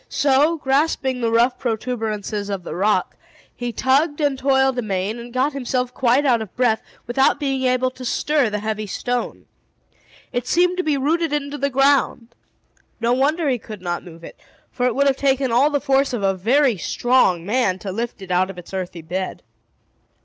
[0.09, 3.17] So, grasping the rough protuberances of the rock,
[3.55, 7.91] he tugged and toiled amain, and got himself quite out of breath, without being able
[7.91, 9.45] to stir the heavy stone.
[10.33, 12.33] It seemed to be rooted into the ground.
[12.99, 14.39] No wonder he could not move it;
[14.71, 18.23] for it would have taken all the force of a very strong man to lift
[18.23, 19.43] it out of its earthy bed.